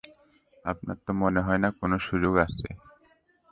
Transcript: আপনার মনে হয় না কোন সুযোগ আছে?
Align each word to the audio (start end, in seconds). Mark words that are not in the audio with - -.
আপনার 0.65 0.97
মনে 1.21 1.41
হয় 1.41 1.61
না 1.63 1.69
কোন 1.79 1.91
সুযোগ 2.07 2.33
আছে? 2.45 2.67